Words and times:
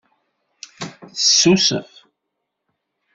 Tessusef. 1.15 1.91